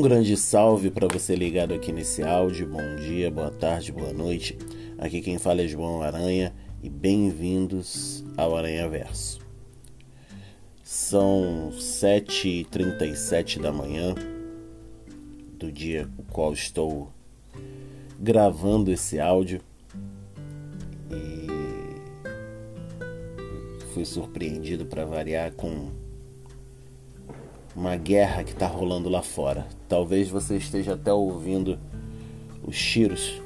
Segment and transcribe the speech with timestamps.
[0.00, 2.66] Um grande salve para você ligado aqui nesse áudio.
[2.66, 4.56] Bom dia, boa tarde, boa noite.
[4.96, 9.40] Aqui quem fala é João Aranha e bem-vindos ao Aranha Verso.
[10.82, 14.14] São 7h37 da manhã
[15.58, 17.12] do dia o qual estou
[18.18, 19.60] gravando esse áudio
[21.10, 21.46] e
[23.92, 25.90] fui surpreendido para variar com
[27.74, 29.66] uma guerra que está rolando lá fora.
[29.88, 31.78] Talvez você esteja até ouvindo
[32.62, 33.40] os tiros.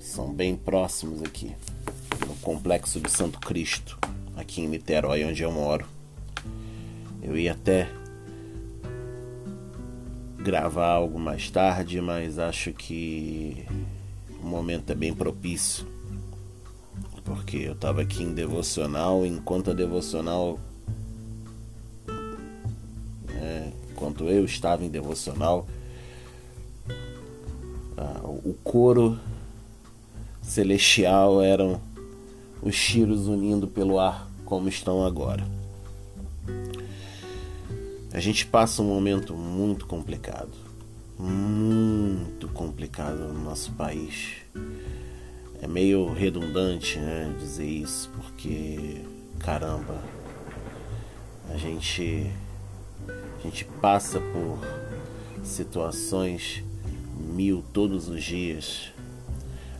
[0.00, 1.54] São bem próximos aqui,
[2.26, 3.98] no complexo de Santo Cristo,
[4.36, 5.84] aqui em Niterói, onde eu moro.
[7.22, 7.88] Eu ia até
[10.38, 13.66] gravar algo mais tarde, mas acho que
[14.40, 15.86] o momento é bem propício.
[17.24, 20.60] Porque eu estava aqui em devocional, enquanto a devocional
[24.24, 25.66] eu estava em devocional,
[27.96, 29.18] ah, o coro
[30.42, 31.80] celestial eram
[32.62, 35.46] os tiros unindo pelo ar como estão agora.
[38.12, 40.52] A gente passa um momento muito complicado,
[41.18, 44.36] muito complicado no nosso país.
[45.60, 49.02] É meio redundante né, dizer isso, porque
[49.38, 50.02] caramba,
[51.52, 52.30] a gente
[53.46, 54.58] gente passa por
[55.44, 56.64] situações
[57.16, 58.92] mil todos os dias.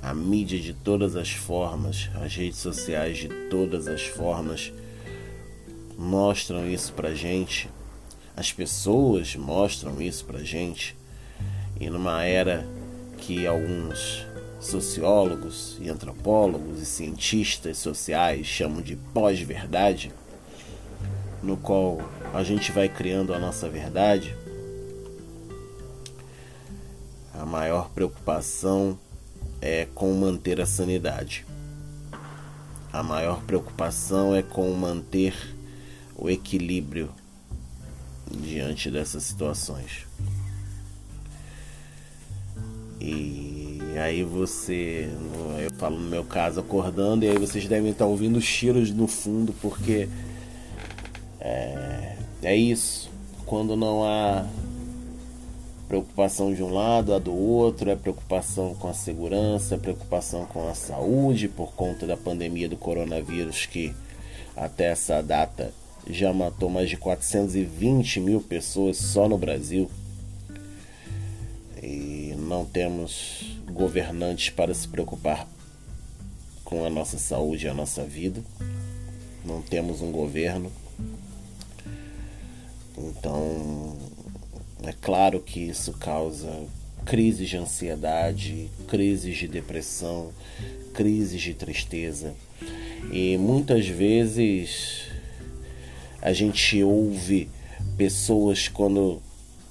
[0.00, 4.72] A mídia de todas as formas, as redes sociais de todas as formas
[5.98, 7.68] mostram isso pra gente.
[8.36, 10.96] As pessoas mostram isso pra gente.
[11.80, 12.64] E numa era
[13.18, 14.24] que alguns
[14.60, 20.12] sociólogos e antropólogos e cientistas sociais chamam de pós-verdade,
[21.42, 22.00] no qual
[22.32, 24.36] a gente vai criando a nossa verdade,
[27.34, 28.98] a maior preocupação
[29.60, 31.46] é com manter a sanidade.
[32.92, 35.34] A maior preocupação é com manter
[36.16, 37.10] o equilíbrio
[38.30, 40.06] diante dessas situações.
[43.00, 45.08] E aí você,
[45.62, 49.06] eu falo no meu caso acordando, e aí vocês devem estar ouvindo os tiros no
[49.06, 50.08] fundo, porque
[52.42, 53.10] é, isso.
[53.44, 54.46] Quando não há
[55.88, 60.68] preocupação de um lado, a do outro, é preocupação com a segurança, é preocupação com
[60.68, 63.94] a saúde por conta da pandemia do coronavírus que
[64.54, 65.72] até essa data
[66.08, 69.90] já matou mais de 420 mil pessoas só no Brasil.
[71.82, 75.46] E não temos governantes para se preocupar
[76.64, 78.42] com a nossa saúde e a nossa vida.
[79.44, 80.70] Não temos um governo
[83.18, 83.96] então,
[84.84, 86.48] é claro que isso causa
[87.04, 90.30] crises de ansiedade, crises de depressão,
[90.94, 92.34] crises de tristeza.
[93.10, 95.08] E muitas vezes
[96.22, 97.48] a gente ouve
[97.96, 99.20] pessoas quando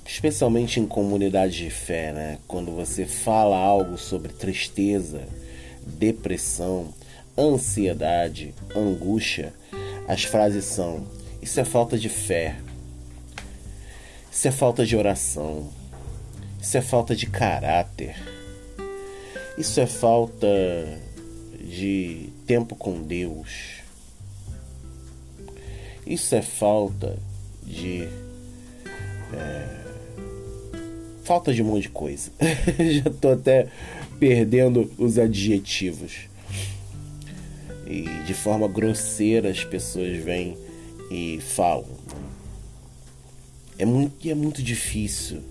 [0.05, 2.39] especialmente em comunidades de fé, né?
[2.47, 5.21] Quando você fala algo sobre tristeza,
[5.85, 6.93] depressão,
[7.37, 9.53] ansiedade, angústia,
[10.07, 11.05] as frases são:
[11.41, 12.55] isso é falta de fé,
[14.37, 15.67] isso é falta de oração.
[16.61, 18.15] Isso é falta de caráter.
[19.57, 20.47] Isso é falta
[21.59, 23.77] de tempo com Deus.
[26.05, 27.17] Isso é falta
[27.63, 28.07] de.
[29.33, 29.79] É,
[31.23, 32.29] falta de um monte de coisa.
[32.77, 33.65] Já tô até
[34.19, 36.29] perdendo os adjetivos.
[37.87, 40.55] E de forma grosseira as pessoas vêm
[41.09, 42.06] e falam.
[43.77, 45.41] É muito, é muito difícil.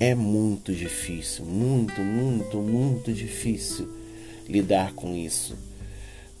[0.00, 3.88] É muito difícil, muito, muito, muito difícil
[4.48, 5.54] lidar com isso.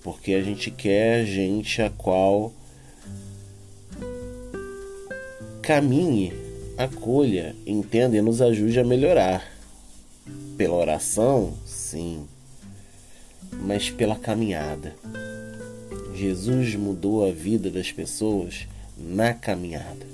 [0.02, 2.52] Porque a gente quer gente a qual
[5.60, 6.32] caminhe,
[6.76, 9.46] acolha, entenda e nos ajude a melhorar.
[10.56, 12.26] Pela oração, sim,
[13.60, 14.94] mas pela caminhada.
[16.14, 18.66] Jesus mudou a vida das pessoas
[18.96, 20.06] na caminhada.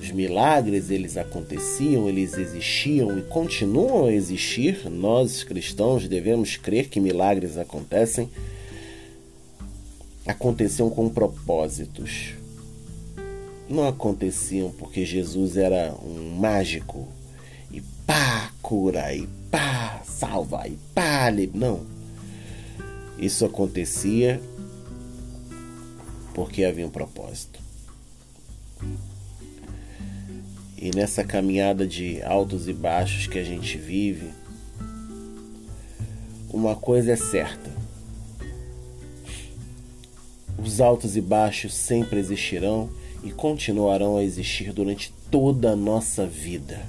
[0.00, 4.88] Os milagres eles aconteciam, eles existiam e continuam a existir.
[4.88, 8.30] Nós cristãos devemos crer que milagres acontecem.
[10.24, 12.34] Aconteciam com propósitos.
[13.68, 17.08] Não aconteciam porque Jesus era um mágico
[17.72, 21.84] e pá, cura e pá, salva e pá, não.
[23.18, 24.40] Isso acontecia
[26.32, 27.58] porque havia um propósito.
[30.80, 34.30] E nessa caminhada de altos e baixos que a gente vive,
[36.52, 37.68] uma coisa é certa:
[40.56, 42.88] os altos e baixos sempre existirão
[43.24, 46.80] e continuarão a existir durante toda a nossa vida.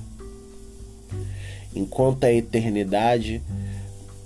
[1.75, 3.42] Enquanto a eternidade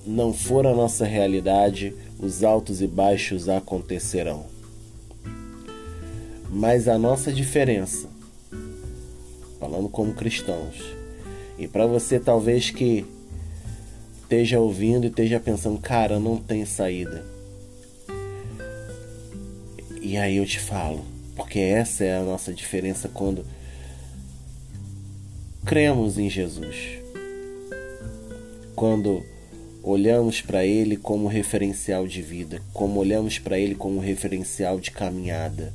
[0.06, 4.46] não for a nossa realidade, os altos e baixos acontecerão.
[6.50, 8.13] Mas a nossa diferença,
[9.64, 10.76] falando como cristãos,
[11.58, 13.06] e para você talvez que
[14.22, 17.24] esteja ouvindo e esteja pensando, cara, não tem saída.
[20.02, 23.46] E aí eu te falo, porque essa é a nossa diferença quando
[25.64, 27.00] cremos em Jesus.
[28.76, 29.24] Quando
[29.82, 35.74] olhamos para Ele como referencial de vida, como olhamos para Ele como referencial de caminhada.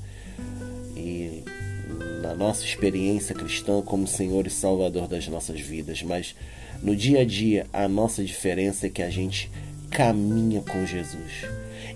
[2.38, 6.36] Nossa experiência cristã como Senhor e Salvador das nossas vidas, mas
[6.80, 9.50] no dia a dia a nossa diferença é que a gente
[9.90, 11.44] caminha com Jesus.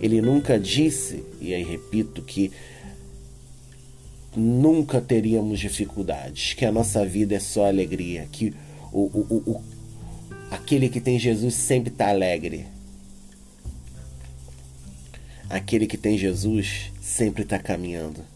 [0.00, 2.50] Ele nunca disse, e aí repito, que
[4.36, 8.52] nunca teríamos dificuldades, que a nossa vida é só alegria, que
[8.92, 9.62] o, o, o,
[10.50, 12.66] Aquele que tem Jesus sempre está alegre.
[15.48, 18.31] Aquele que tem Jesus sempre está caminhando.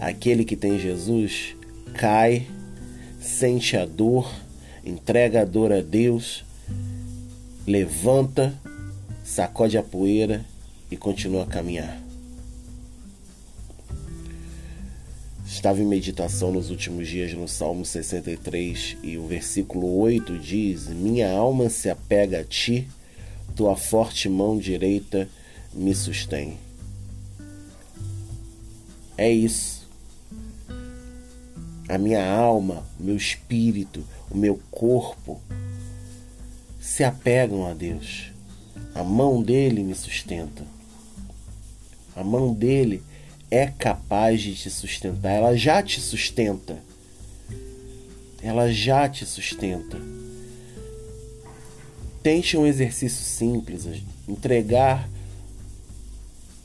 [0.00, 1.56] Aquele que tem Jesus
[1.94, 2.46] cai,
[3.20, 4.32] sente a dor,
[4.84, 6.44] entrega a dor a Deus,
[7.66, 8.54] levanta,
[9.24, 10.44] sacode a poeira
[10.90, 12.00] e continua a caminhar.
[15.44, 21.32] Estava em meditação nos últimos dias no Salmo 63 e o versículo 8 diz: Minha
[21.32, 22.86] alma se apega a ti,
[23.56, 25.28] tua forte mão direita
[25.72, 26.56] me sustém.
[29.16, 29.77] É isso.
[31.88, 35.40] A minha alma, o meu espírito, o meu corpo
[36.80, 38.30] se apegam a Deus.
[38.94, 40.64] A mão dele me sustenta.
[42.14, 43.02] A mão dele
[43.50, 46.78] é capaz de te sustentar, ela já te sustenta.
[48.42, 49.98] Ela já te sustenta.
[52.22, 53.86] Tente um exercício simples,
[54.28, 55.08] entregar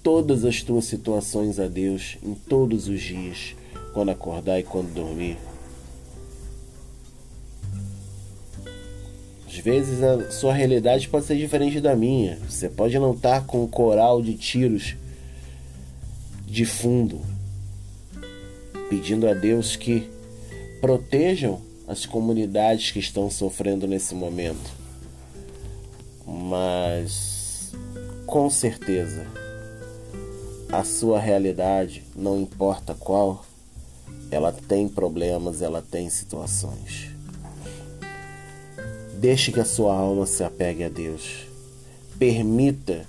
[0.04, 3.56] todas as tuas situações a Deus em todos os dias,
[3.94, 5.38] quando acordar e quando dormir.
[9.48, 12.40] Às vezes a sua realidade pode ser diferente da minha.
[12.50, 14.96] Você pode não estar com um coral de tiros
[16.46, 17.22] de fundo,
[18.90, 20.10] pedindo a Deus que
[20.82, 24.72] protejam as comunidades que estão sofrendo nesse momento.
[26.26, 27.72] Mas
[28.26, 29.28] com certeza
[30.72, 33.46] a sua realidade, não importa qual,
[34.34, 37.10] ela tem problemas, ela tem situações.
[39.20, 41.46] Deixe que a sua alma se apegue a Deus.
[42.18, 43.08] Permita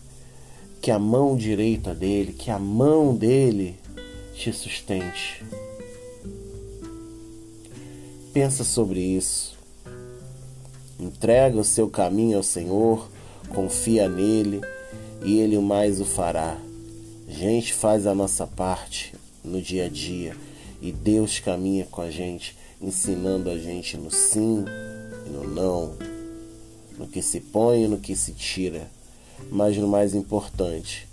[0.83, 3.77] que a mão direita dele, que a mão dele
[4.35, 5.43] te sustente.
[8.35, 9.57] Pensa sobre isso.
[11.01, 13.09] Entrega o seu caminho ao Senhor,
[13.49, 14.61] confia nele
[15.25, 16.59] e ele mais o fará.
[17.27, 20.37] A gente faz a nossa parte no dia a dia
[20.85, 24.65] e Deus caminha com a gente, ensinando a gente no sim
[25.27, 25.97] e no não,
[26.99, 28.89] no que se põe e no que se tira
[29.51, 31.07] mas o mais importante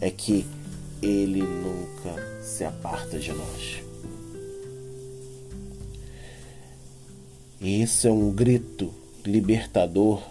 [0.00, 0.46] é que
[1.02, 3.82] ele nunca se aparta de nós.
[7.60, 8.92] E isso é um grito
[9.24, 10.22] libertador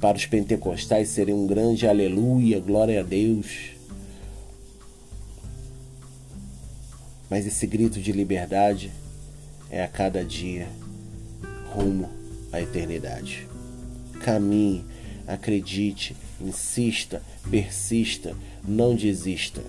[0.00, 3.71] para os pentecostais serem um grande aleluia, glória a Deus.
[7.32, 8.92] Mas esse grito de liberdade
[9.70, 10.68] é a cada dia
[11.74, 12.10] rumo
[12.52, 13.48] à eternidade.
[14.22, 14.84] Caminhe
[15.26, 18.36] Acredite, insista, persista,
[18.68, 19.62] não desista.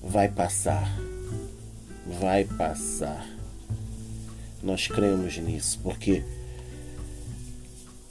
[0.00, 0.96] Vai passar.
[2.20, 3.28] Vai passar.
[4.62, 6.22] Nós cremos nisso porque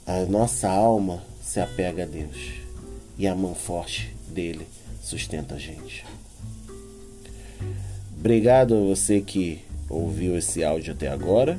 [0.04, 2.36] a nossa alma se apega a Deus
[3.16, 4.68] e a mão forte dele
[5.00, 6.04] sustenta a gente.
[8.18, 11.56] Obrigado a você que ouviu esse áudio até agora.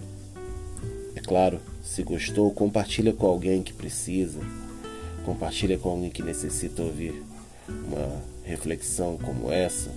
[1.16, 4.42] É claro, se gostou, compartilha com alguém que precisa.
[5.24, 7.24] Compartilha com alguém que necessita ouvir
[7.68, 9.90] uma reflexão como essa.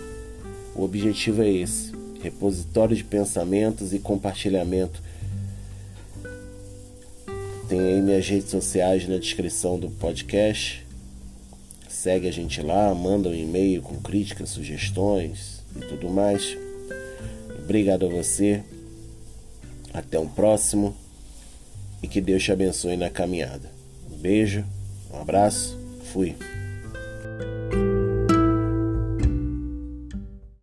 [0.77, 1.91] O objetivo é esse:
[2.23, 5.03] repositório de pensamentos e compartilhamento.
[7.69, 10.87] Tem aí minhas redes sociais na descrição do podcast.
[12.03, 16.59] Segue a gente lá, manda um e-mail com críticas, sugestões e tudo mais.
[17.63, 18.61] Obrigado a você
[19.95, 20.97] Até um próximo
[22.03, 23.71] e que Deus te abençoe na caminhada.
[24.11, 24.65] Um beijo,
[25.13, 25.79] um abraço,
[26.13, 26.35] fui.